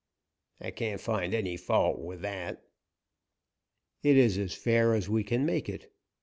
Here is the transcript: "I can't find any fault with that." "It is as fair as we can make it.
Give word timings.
"I 0.59 0.71
can't 0.71 0.99
find 0.99 1.31
any 1.31 1.55
fault 1.57 1.99
with 1.99 2.21
that." 2.21 2.63
"It 4.01 4.17
is 4.17 4.35
as 4.39 4.55
fair 4.55 4.95
as 4.95 5.07
we 5.07 5.23
can 5.23 5.45
make 5.45 5.69
it. 5.69 5.93